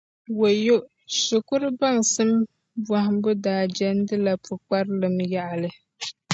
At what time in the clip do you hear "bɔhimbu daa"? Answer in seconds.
2.87-3.63